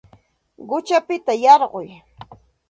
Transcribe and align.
Quchapita 0.69 1.33
yarquy 1.43 1.87